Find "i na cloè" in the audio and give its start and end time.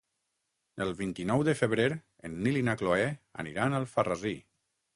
2.63-3.07